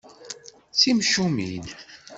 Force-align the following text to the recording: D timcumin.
D 0.73 0.75
timcumin. 0.79 1.65